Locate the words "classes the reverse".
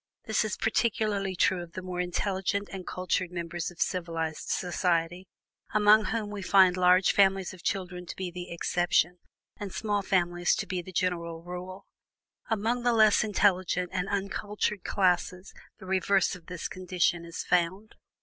14.83-16.35